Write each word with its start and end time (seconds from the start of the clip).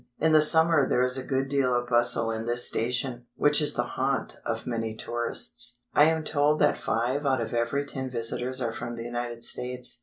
In 0.17 0.31
the 0.31 0.41
summer 0.41 0.89
there 0.89 1.03
is 1.03 1.15
a 1.15 1.21
good 1.23 1.47
deal 1.47 1.75
of 1.75 1.87
bustle 1.87 2.31
in 2.31 2.47
this 2.47 2.65
station, 2.67 3.27
which 3.35 3.61
is 3.61 3.73
the 3.75 3.83
haunt 3.83 4.37
of 4.47 4.65
many 4.65 4.95
tourists. 4.95 5.83
I 5.93 6.05
am 6.05 6.23
told 6.23 6.57
that 6.57 6.79
five 6.79 7.23
out 7.23 7.39
of 7.39 7.53
every 7.53 7.85
ten 7.85 8.09
visitors 8.09 8.61
are 8.63 8.73
from 8.73 8.95
the 8.95 9.03
United 9.03 9.43
States. 9.43 9.99